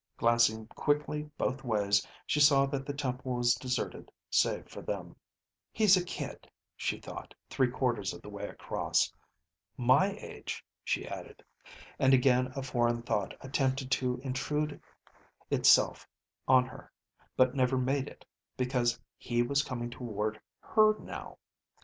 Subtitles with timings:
[0.17, 5.15] Glancing quickly both ways, she saw that the temple was deserted save for them.
[5.71, 9.13] He's a kid, she thought, three quarters of the way across.
[9.77, 11.43] My age, she added,
[11.99, 14.81] and again a foreign thought attempted to intrude
[15.51, 16.07] itself
[16.47, 16.91] on her
[17.37, 18.25] but never made it,
[18.57, 21.37] because he was coming toward her now.